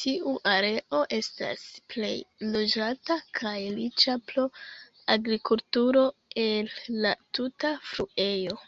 [0.00, 1.62] Tiu areo estas
[1.94, 2.10] plej
[2.50, 4.46] loĝata, kaj riĉa pro
[5.18, 6.06] agrikulturo
[6.48, 6.72] el
[7.06, 8.64] la tuta fluejo.